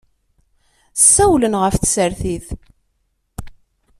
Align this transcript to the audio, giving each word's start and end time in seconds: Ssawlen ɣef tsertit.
Ssawlen 1.03 1.53
ɣef 1.61 1.75
tsertit. 1.77 2.47